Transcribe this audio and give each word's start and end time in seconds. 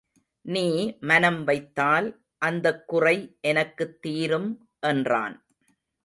நீ 0.45 0.97
மனம் 0.99 1.43
வைத்தால் 1.43 2.07
அந்தக் 2.37 2.87
குறை 2.87 3.37
எனக்குத் 3.41 4.01
தீரும் 4.01 4.49
என்றான். 4.79 5.35